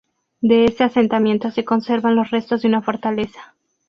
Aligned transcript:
De 0.39 0.65
este 0.65 0.83
asentamiento 0.83 1.51
se 1.51 1.63
conservan 1.63 2.15
los 2.15 2.31
restos 2.31 2.63
de 2.63 2.67
una 2.69 2.81
fortaleza. 2.81 3.53